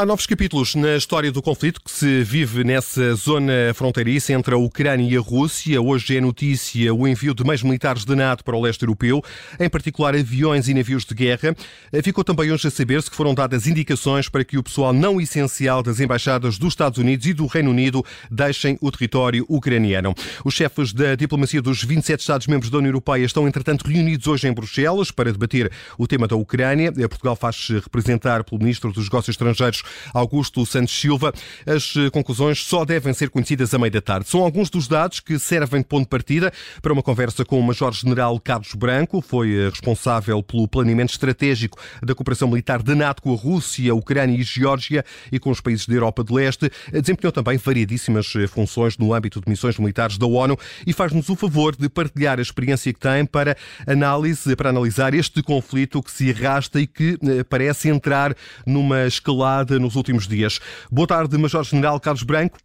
[0.00, 4.56] Há novos capítulos na história do conflito que se vive nessa zona fronteiriça entre a
[4.56, 5.82] Ucrânia e a Rússia.
[5.82, 9.20] Hoje é notícia o envio de mais militares da NATO para o leste europeu,
[9.58, 11.52] em particular aviões e navios de guerra.
[12.00, 15.82] Ficou também hoje a saber-se que foram dadas indicações para que o pessoal não essencial
[15.82, 20.14] das embaixadas dos Estados Unidos e do Reino Unido deixem o território ucraniano.
[20.44, 24.52] Os chefes da diplomacia dos 27 Estados-membros da União Europeia estão, entretanto, reunidos hoje em
[24.52, 26.92] Bruxelas para debater o tema da Ucrânia.
[26.92, 29.82] Portugal faz representar pelo Ministro dos Negócios Estrangeiros
[30.12, 31.32] Augusto Santos Silva.
[31.66, 34.28] As eh, conclusões só devem ser conhecidas a meio da tarde.
[34.28, 36.52] São alguns dos dados que servem de ponto de partida
[36.82, 42.14] para uma conversa com o Major-General Carlos Branco, foi eh, responsável pelo planeamento estratégico da
[42.14, 45.86] cooperação militar da NATO com a Rússia, a Ucrânia e Geórgia e com os países
[45.86, 46.70] da Europa de Leste.
[46.92, 51.36] Desempenhou também variedíssimas eh, funções no âmbito de missões militares da ONU e faz-nos o
[51.36, 56.30] favor de partilhar a experiência que tem para análise, para analisar este conflito que se
[56.30, 57.18] arrasta e que
[57.48, 58.34] parece entrar
[58.66, 60.60] numa escalada nos últimos dias.
[60.90, 62.58] Boa tarde, Major-General Carlos Branco.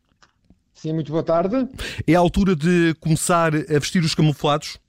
[0.74, 1.68] Sim, muito boa tarde.
[2.06, 4.80] É a altura de começar a vestir os camuflados?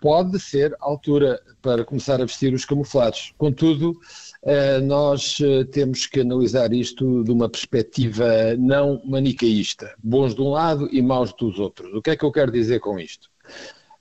[0.00, 3.32] Pode ser a altura para começar a vestir os camuflados.
[3.38, 3.98] Contudo,
[4.42, 10.50] eh, nós eh, temos que analisar isto de uma perspectiva não manicaísta, bons de um
[10.50, 11.92] lado e maus dos outros.
[11.94, 13.30] O que é que eu quero dizer com isto?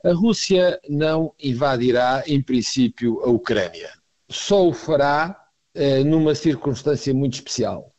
[0.04, 3.90] A Rússia não invadirá, em princípio, a Ucrânia.
[4.30, 5.47] Só o fará
[6.04, 7.92] numa circunstância muito especial.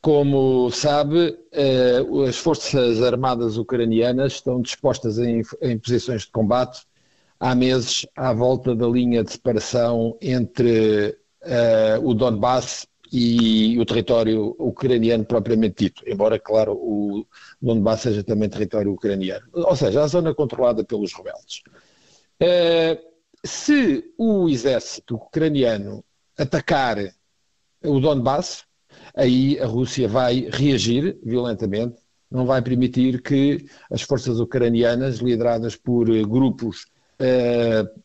[0.00, 6.82] Como sabe, eh, as Forças Armadas Ucranianas estão dispostas em, em posições de combate
[7.44, 14.56] há meses à volta da linha de separação entre uh, o Donbass e o território
[14.58, 17.26] ucraniano propriamente dito, embora, claro, o
[17.60, 21.62] Donbass seja também território ucraniano, ou seja, a zona controlada pelos rebeldes.
[22.42, 22.98] Uh,
[23.44, 26.02] se o exército ucraniano
[26.38, 26.98] atacar
[27.84, 28.64] o Donbass,
[29.14, 31.96] aí a Rússia vai reagir violentamente,
[32.30, 36.86] não vai permitir que as forças ucranianas, lideradas por eh, grupos
[37.20, 38.00] uh,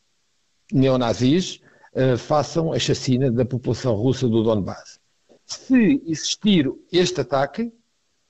[0.72, 1.60] neonazis,
[1.94, 5.00] uh, façam a chacina da população russa do Donbass.
[5.44, 7.72] Se existir este ataque,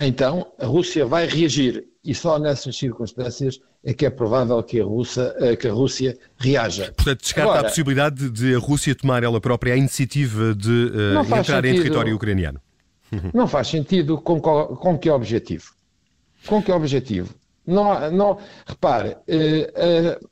[0.01, 4.85] então a Rússia vai reagir e só nessas circunstâncias é que é provável que a,
[4.85, 6.93] Rússia, eh, que a Rússia reaja.
[6.93, 11.21] Portanto, descarta Agora, a possibilidade de a Rússia tomar ela própria a iniciativa de uh,
[11.21, 12.61] entrar sentido, em território ucraniano.
[13.35, 15.73] Não faz sentido com, com que objetivo?
[16.47, 17.35] Com que objetivo?
[17.67, 20.31] Não, não, repare, uh, uh,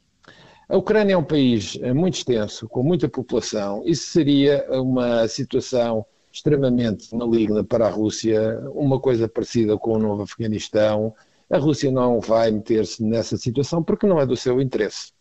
[0.69, 7.15] a Ucrânia é um país muito extenso, com muita população, isso seria uma situação extremamente
[7.15, 11.15] maligna para a Rússia, uma coisa parecida com o novo Afeganistão,
[11.51, 15.13] a Rússia não vai meter-se nessa situação porque não é do seu interesse.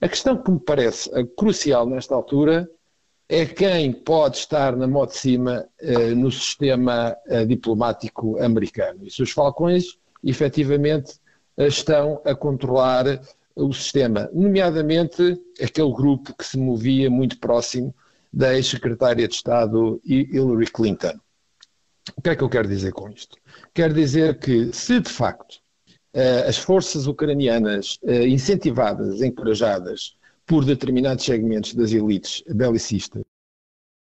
[0.00, 2.68] A questão que me parece eh, crucial nesta altura
[3.28, 9.06] é quem pode estar na mão de cima eh, no sistema eh, diplomático americano.
[9.06, 11.14] E se os falcões, efetivamente,
[11.56, 13.20] eh, estão a controlar
[13.56, 17.94] o sistema, nomeadamente aquele grupo que se movia muito próximo
[18.32, 21.14] da ex-secretária de Estado Hillary Clinton.
[22.16, 23.36] O que é que eu quero dizer com isto?
[23.72, 25.60] Quero dizer que, se de facto
[26.12, 30.16] eh, as forças ucranianas eh, incentivadas, encorajadas
[30.46, 33.22] por determinados segmentos das elites belicistas,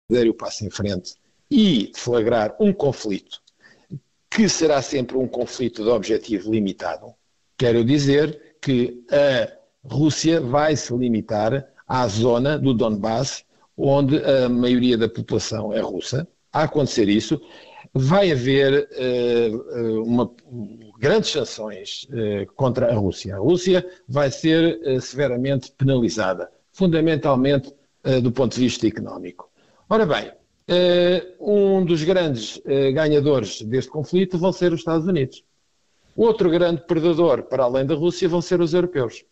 [0.10, 1.16] der o passo em frente
[1.50, 3.40] e flagrar um conflito
[4.36, 7.14] que será sempre um conflito de objetivo limitado,
[7.58, 9.50] quero dizer que a
[9.88, 13.46] Rússia vai se limitar à zona do Donbass,
[13.78, 16.28] onde a maioria da população é russa.
[16.52, 17.40] A acontecer isso,
[17.98, 20.30] vai haver uh, uma,
[21.00, 23.36] grandes sanções uh, contra a Rússia.
[23.36, 27.74] A Rússia vai ser uh, severamente penalizada, fundamentalmente
[28.22, 29.50] do ponto de vista económico.
[29.90, 30.32] Ora bem,
[31.40, 32.62] um dos grandes
[32.94, 35.44] ganhadores deste conflito vão ser os Estados Unidos.
[36.16, 39.26] Outro grande perdedor, para além da Rússia, vão ser os europeus.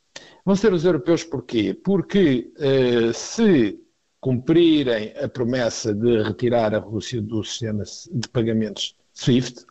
[0.44, 1.76] Vão ser os europeus porquê?
[1.76, 2.52] Porque
[3.14, 3.80] se
[4.24, 9.66] cumprirem a promessa de retirar a Rússia do sistema de pagamentos SWIFT,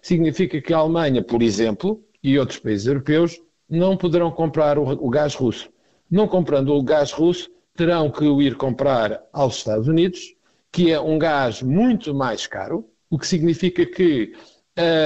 [0.00, 3.38] significa que a Alemanha, por exemplo, e outros países europeus
[3.68, 5.68] não poderão comprar o, gás russo.
[6.10, 10.34] Não comprando o gás russo, terão que o ir comprar aos Estados Unidos,
[10.72, 14.32] que é um gás muito mais caro, o que significa que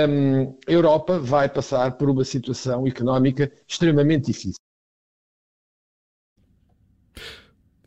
[0.08, 4.62] hum, a Europa vai passar por uma situação económica extremamente difícil.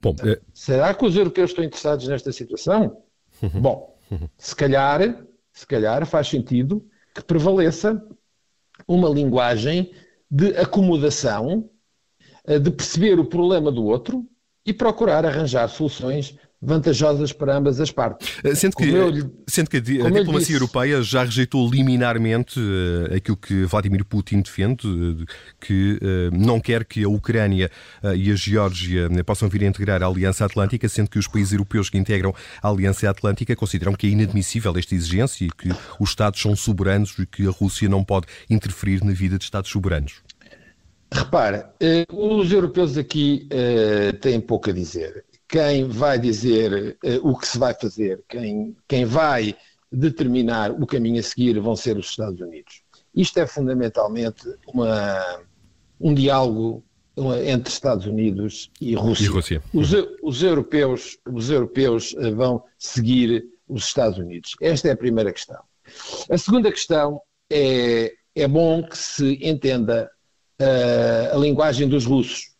[0.05, 0.39] Bom, é...
[0.53, 3.01] Será que os europeus estão interessados nesta situação?
[3.59, 3.97] Bom,
[4.37, 7.99] se calhar, se calhar faz sentido que prevaleça
[8.87, 9.91] uma linguagem
[10.29, 11.69] de acomodação,
[12.45, 14.23] eh, de perceber o problema do outro
[14.63, 18.37] e procurar arranjar soluções vantajosas para ambas as partes.
[18.43, 23.15] Eh, sendo que, lhe, sendo que a, a diplomacia disse, europeia já rejeitou liminarmente uh,
[23.15, 25.25] aquilo que Vladimir Putin defende, uh,
[25.59, 27.69] que uh, não quer que a Ucrânia
[28.15, 31.89] e a Geórgia possam vir a integrar a Aliança Atlântica, sendo que os países europeus
[31.89, 35.69] que integram a Aliança Atlântica consideram que é inadmissível esta exigência e que
[35.99, 39.69] os Estados são soberanos e que a Rússia não pode interferir na vida de Estados
[39.69, 40.21] soberanos.
[41.11, 41.73] Repara,
[42.11, 43.47] os europeus aqui
[44.21, 49.05] têm pouco a dizer quem vai dizer uh, o que se vai fazer, quem, quem
[49.05, 49.55] vai
[49.91, 52.81] determinar o caminho a seguir vão ser os Estados Unidos.
[53.15, 55.41] Isto é fundamentalmente uma,
[55.99, 56.83] um diálogo
[57.45, 59.25] entre Estados Unidos e Rússia.
[59.25, 59.63] E Rússia.
[59.73, 59.89] Os,
[60.21, 64.51] os, europeus, os europeus eh, vão seguir os Estados Unidos.
[64.61, 65.61] Esta é a primeira questão.
[66.29, 70.11] A segunda questão é, é bom que se entenda
[70.61, 72.54] uh, a linguagem dos russos.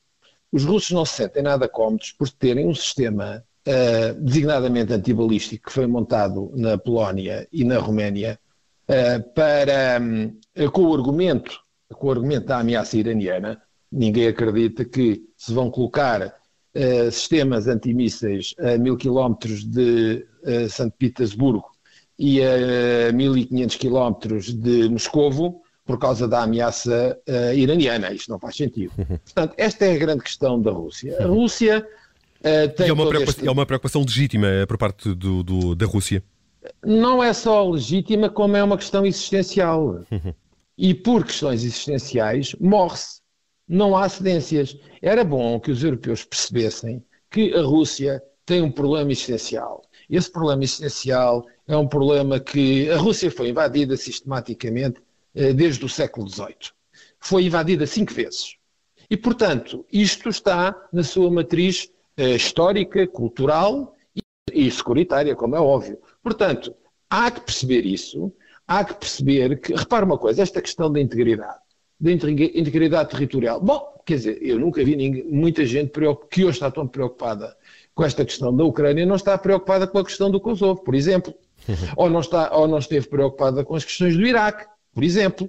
[0.55, 5.73] Os russos não se sentem nada cómodos por terem um sistema uh, designadamente antibalístico que
[5.73, 8.39] foi montado na Polónia e na Roménia
[8.87, 11.59] uh, para, um, com o argumento,
[11.93, 13.61] com o argumento da ameaça iraniana,
[13.91, 21.69] ninguém acredita que se vão colocar uh, sistemas antimísseis a mil quilómetros de uh, Petersburgo
[22.17, 28.11] e a 1500 quilómetros de Moscovo por causa da ameaça uh, iraniana.
[28.11, 28.91] Isto não faz sentido.
[29.23, 31.15] Portanto, esta é a grande questão da Rússia.
[31.21, 31.87] A Rússia
[32.39, 32.87] uh, tem.
[32.87, 33.47] E é uma, preocupação, este...
[33.47, 36.23] é uma preocupação legítima por parte do, do, da Rússia?
[36.83, 40.01] Não é só legítima, como é uma questão existencial.
[40.77, 43.21] E por questões existenciais, morre-se.
[43.65, 44.77] Não há cedências.
[45.01, 49.81] Era bom que os europeus percebessem que a Rússia tem um problema existencial.
[50.09, 55.04] Esse problema existencial é um problema que a Rússia foi invadida sistematicamente eh,
[55.53, 56.71] desde o século XVIII.
[57.19, 58.55] Foi invadida cinco vezes.
[59.09, 63.93] E, portanto, isto está na sua matriz eh, histórica, cultural
[64.51, 65.99] e, securitária, como é óbvio.
[66.23, 66.73] Portanto,
[67.09, 68.31] há que perceber isso,
[68.67, 71.59] há que perceber que, repara uma coisa, esta questão da integridade,
[71.99, 73.59] da integridade territorial.
[73.59, 75.91] Bom, quer dizer, eu nunca vi ninguém, muita gente
[76.31, 77.55] que hoje está tão preocupada
[77.93, 81.33] com esta questão da Ucrânia, não está preocupada com a questão do Kosovo, por exemplo.
[81.97, 85.47] ou, não está, ou não esteve preocupada com as questões do Iraque por exemplo.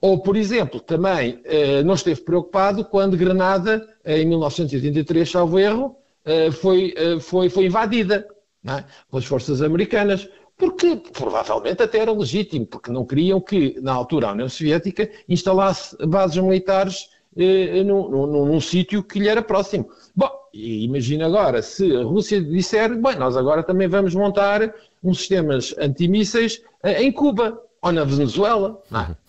[0.00, 6.50] Ou, por exemplo, também eh, não esteve preocupado quando Granada, em 1983, salvo erro, eh,
[6.50, 8.26] foi, eh, foi, foi invadida
[8.66, 8.84] é?
[9.10, 14.32] pelas forças americanas, porque provavelmente até era legítimo, porque não queriam que, na altura, a
[14.32, 19.88] União Soviética instalasse bases militares eh, num, num, num sítio que lhe era próximo.
[20.14, 25.74] Bom, imagina agora se a Rússia disser, bem, nós agora também vamos montar uns sistemas
[25.78, 28.82] antimísseis eh, em Cuba ou na Venezuela.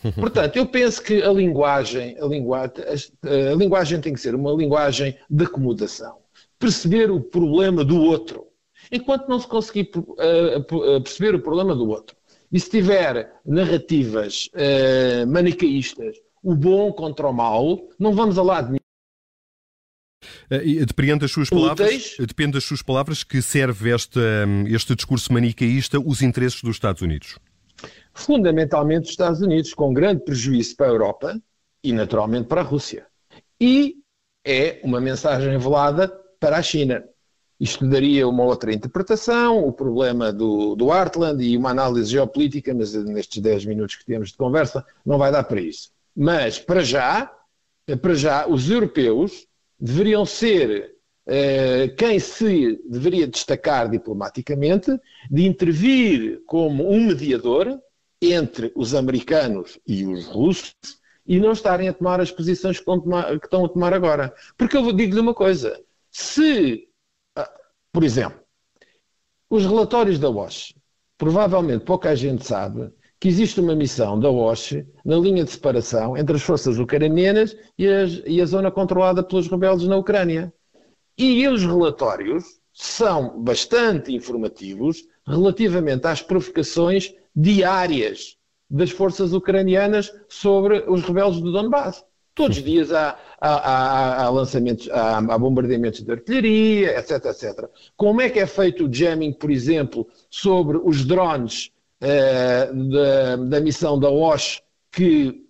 [0.04, 0.12] É?
[0.20, 2.84] Portanto, eu penso que a linguagem, a, linguagem,
[3.24, 6.18] a linguagem tem que ser uma linguagem de acomodação.
[6.60, 8.48] Perceber o problema do outro.
[8.92, 12.16] Enquanto não se conseguir uh, perceber o problema do outro,
[12.52, 18.68] e se tiver narrativas uh, manicaístas, o bom contra o mal, não vamos a lado
[18.68, 18.78] nenhum.
[20.86, 24.20] Depende das suas palavras, depende das suas palavras que serve este,
[24.68, 27.38] este discurso manicaísta os interesses dos Estados Unidos
[28.14, 31.42] fundamentalmente os Estados Unidos, com grande prejuízo para a Europa
[31.84, 33.08] e, naturalmente, para a Rússia.
[33.60, 33.96] E
[34.46, 36.08] é uma mensagem velada
[36.40, 37.04] para a China.
[37.60, 42.94] Isto daria uma outra interpretação, o problema do, do Heartland e uma análise geopolítica, mas
[42.94, 45.92] nestes 10 minutos que temos de conversa não vai dar para isso.
[46.16, 47.32] Mas, para já,
[48.02, 49.46] para já, os europeus
[49.80, 50.96] deveriam ser
[51.28, 54.92] eh, quem se deveria destacar diplomaticamente
[55.30, 57.80] de intervir como um mediador
[58.22, 60.76] entre os americanos e os russos
[61.26, 62.86] e não estarem a tomar as posições que
[63.44, 64.34] estão a tomar, agora.
[64.58, 66.88] Porque eu digo-lhe uma coisa: se,
[67.36, 67.50] ah,
[67.92, 68.40] por exemplo,
[69.50, 70.76] os relatórios da WASH,
[71.18, 76.36] provavelmente pouca gente sabe que existe uma missão da WASH na linha de separação entre
[76.36, 80.52] as forças ucranianas e, as, e a zona controlada pelos rebeldes na Ucrânia.
[81.18, 88.38] E os relatórios são bastante informativos relativamente às provocações diárias
[88.70, 92.04] das forças ucranianas sobre os rebeldes do Donbass.
[92.34, 97.70] Todos os dias há, há, há, há lançamentos, há, bombardeamentos de artilharia, etc, etc.
[97.98, 101.72] Como é que é feito o jamming, por exemplo, sobre os drones
[102.02, 105.46] uh, da, da, missão da OSH, que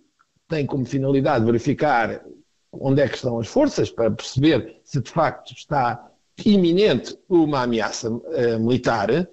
[0.48, 2.24] tem como finalidade verificar
[2.72, 6.10] onde é que estão as forças, para perceber se de facto está
[6.44, 9.28] iminente uma ameaça uh, militar,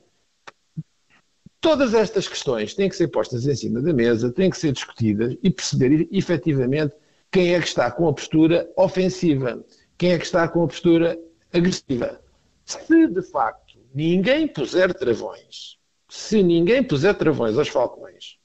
[1.61, 5.35] Todas estas questões têm que ser postas em cima da mesa, têm que ser discutidas
[5.43, 6.95] e perceber efetivamente
[7.31, 9.63] quem é que está com a postura ofensiva,
[9.97, 11.19] quem é que está com a postura
[11.53, 12.21] agressiva.
[12.65, 18.37] Se de facto ninguém puser travões, se ninguém puser travões aos falcões,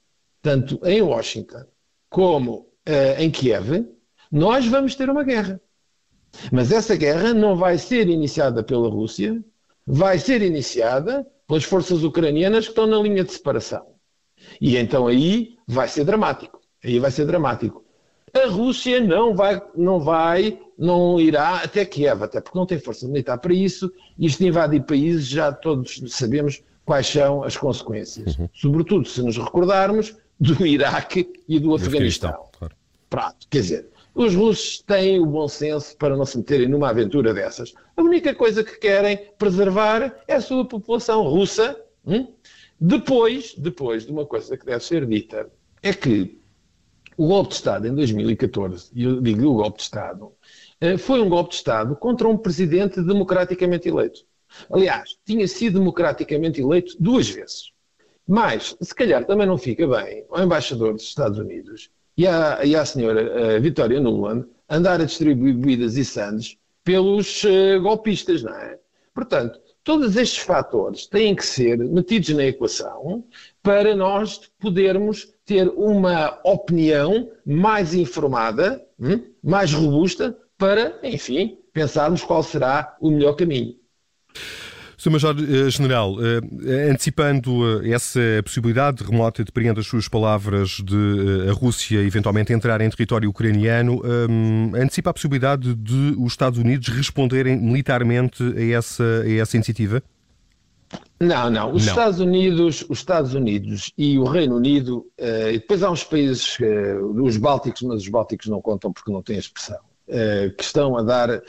[0.43, 1.65] tanto em Washington
[2.11, 3.87] como uh, em Kiev,
[4.31, 5.61] nós vamos ter uma guerra.
[6.51, 9.43] Mas essa guerra não vai ser iniciada pela Rússia,
[9.87, 13.87] vai ser iniciada pelas forças ucranianas que estão na linha de separação.
[14.61, 16.61] E então aí vai ser dramático.
[16.83, 17.85] Aí vai ser dramático.
[18.35, 23.07] A Rússia não vai, não vai, não irá até Kiev, até porque não tem força
[23.07, 28.37] militar para isso, e isto invadir países já todos sabemos quais são as consequências.
[28.37, 28.49] Uhum.
[28.53, 32.31] Sobretudo se nos recordarmos do Iraque e do Afeganistão.
[32.31, 32.75] Afeganistão claro.
[33.09, 33.47] Prato.
[33.49, 37.75] Quer dizer, os russos têm o bom senso para não se meterem numa aventura dessas.
[37.97, 41.77] A única coisa que querem preservar é a sua população russa.
[42.07, 42.29] Hum?
[42.81, 45.51] Depois, depois de uma coisa que deve ser dita,
[45.83, 46.39] é que
[47.17, 50.33] o golpe de Estado em 2014, e eu digo o golpe de Estado,
[50.81, 54.21] eh, foi um golpe de Estado contra um presidente democraticamente eleito.
[54.71, 57.73] Aliás, tinha sido democraticamente eleito duas vezes.
[58.27, 62.77] Mas, se calhar também não fica bem ao embaixador dos Estados Unidos e à, e
[62.77, 68.55] à senhora uh, Vitória Nuland andar a distribuir bebidas e sandes pelos uh, golpistas, não
[68.55, 68.79] é?
[69.15, 73.25] Portanto, todos estes fatores têm que ser metidos na equação
[73.63, 82.43] para nós podermos ter uma opinião mais informada, hum, mais robusta, para, enfim, pensarmos qual
[82.43, 83.75] será o melhor caminho.
[85.05, 85.11] Sr.
[85.11, 92.01] Major-General, eh, eh, antecipando eh, essa possibilidade remota, depreendo as suas palavras de a Rússia
[92.01, 94.01] eventualmente entrar em território ucraniano,
[94.75, 100.03] antecipa a possibilidade de os Estados Unidos responderem militarmente a essa, a essa iniciativa?
[101.21, 101.73] Não, não.
[101.73, 101.93] Os, não.
[101.93, 106.57] Estados Unidos, os Estados Unidos e o Reino Unido, e depois há uns países,
[107.23, 109.81] os Bálticos, mas os Bálticos não contam porque não têm expressão.
[110.07, 111.43] Eh, que estão a dar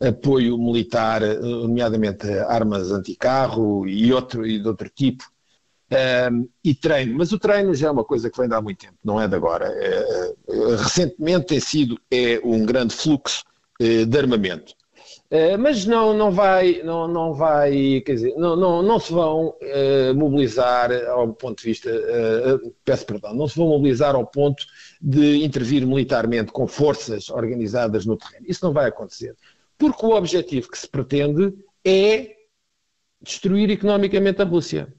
[0.00, 5.24] apoio militar, eh, nomeadamente armas anticarro e, outro, e de outro tipo,
[5.90, 6.30] eh,
[6.64, 7.18] e treino.
[7.18, 9.28] Mas o treino já é uma coisa que vem de há muito tempo, não é
[9.28, 9.70] de agora.
[10.78, 13.44] Recentemente tem sido é, um grande fluxo
[13.78, 14.74] de armamento.
[15.60, 19.54] Mas não, não vai, não, não vai, quer dizer, não, não, não se vão
[20.16, 21.90] mobilizar ao ponto de vista,
[22.84, 24.64] peço perdão, não se vão mobilizar ao ponto
[25.00, 28.46] de intervir militarmente com forças organizadas no terreno.
[28.48, 29.36] Isso não vai acontecer.
[29.76, 32.36] Porque o objetivo que se pretende é
[33.20, 34.92] destruir economicamente a Rússia.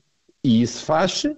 [0.43, 1.35] E isso faz-se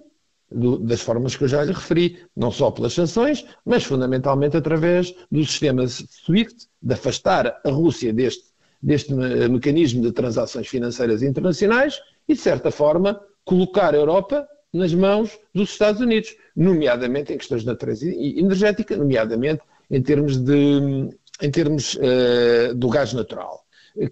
[0.80, 5.44] das formas que eu já lhe referi, não só pelas sanções, mas fundamentalmente através do
[5.44, 8.52] sistema SWIFT, de afastar a Rússia deste
[8.82, 15.38] deste mecanismo de transações financeiras internacionais e, de certa forma, colocar a Europa nas mãos
[15.54, 21.10] dos Estados Unidos, nomeadamente em questões de natureza energética, nomeadamente em termos, de,
[21.42, 23.64] em termos uh, do gás natural.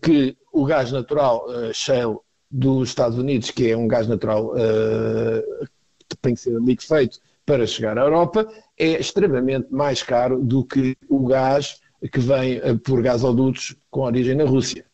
[0.03, 2.17] Que o gás natural uh, shale
[2.51, 5.67] dos Estados Unidos, que é um gás natural uh,
[6.09, 8.47] que tem que ser liquefeito para chegar à Europa,
[8.79, 14.35] é extremamente mais caro do que o gás que vem eh, por gasodutos com origem
[14.35, 14.85] na Rússia.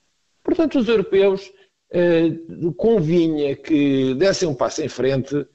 [0.42, 1.52] Portanto, os europeus
[1.90, 2.32] eh,
[2.76, 5.46] convinha que dessem um passo em frente, eh,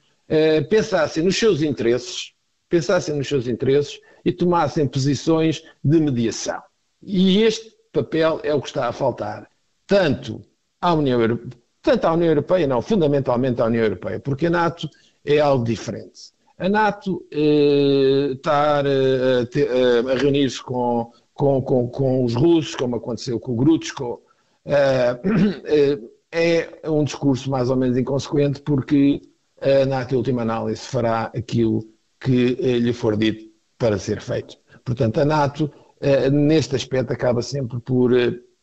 [0.68, 2.32] pensassem nos seus interesses,
[2.68, 6.62] pensassem nos seus interesses e tomassem posições de mediação.
[7.02, 9.48] E este papel é o que está a faltar,
[9.86, 10.40] tanto
[10.80, 11.50] à União Europeia,
[11.82, 14.88] tanto à União Europeia, não, fundamentalmente à União Europeia, porque a NATO
[15.24, 16.32] é algo diferente.
[16.56, 22.96] A NATO eh, está eh, a, a reunir-se com com, com, com os russos, como
[22.96, 24.22] aconteceu com o Grutsko,
[24.64, 25.98] eh,
[26.30, 29.20] é um discurso mais ou menos inconsequente, porque
[29.62, 31.84] a NATO, em última análise, fará aquilo
[32.20, 34.56] que eh, lhe for dito para ser feito.
[34.84, 38.12] Portanto, a NATO, eh, neste aspecto, acaba sempre por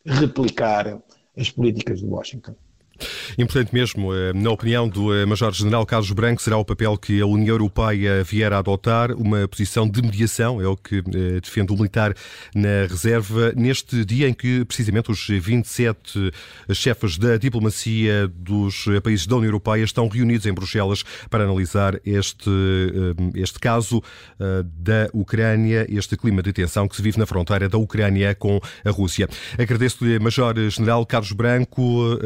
[0.04, 1.02] replicar
[1.36, 2.54] as políticas de Washington.
[3.38, 7.26] Importante mesmo, eh, na opinião do eh, Major-General Carlos Branco, será o papel que a
[7.26, 11.76] União Europeia vier a adotar, uma posição de mediação, é o que eh, defende o
[11.76, 12.14] militar
[12.54, 16.32] na reserva, neste dia em que precisamente os 27
[16.72, 22.50] chefes da diplomacia dos países da União Europeia estão reunidos em Bruxelas para analisar este,
[23.34, 24.02] este caso
[24.38, 28.90] da Ucrânia, este clima de tensão que se vive na fronteira da Ucrânia com a
[28.90, 29.28] Rússia.
[29.58, 32.18] Agradeço-lhe, Major-General Carlos Branco,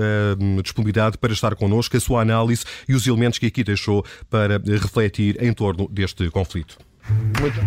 [0.65, 5.43] disponibilidade para estar connosco, a sua análise e os elementos que aqui deixou para refletir
[5.43, 6.77] em torno deste conflito.
[7.41, 7.61] Muito.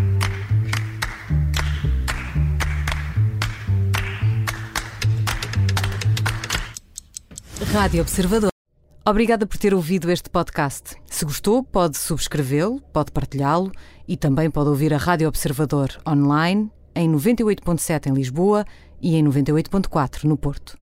[7.73, 8.49] Rádio Observador.
[9.05, 10.95] Obrigada por ter ouvido este podcast.
[11.05, 13.71] Se gostou, pode subscrevê-lo, pode partilhá-lo
[14.07, 18.65] e também pode ouvir a Rádio Observador online em 98.7 em Lisboa
[19.01, 20.75] e em 98.4 no Porto.